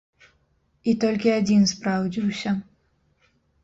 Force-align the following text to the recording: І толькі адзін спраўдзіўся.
І 0.89 0.95
толькі 1.05 1.33
адзін 1.37 1.69
спраўдзіўся. 1.75 2.59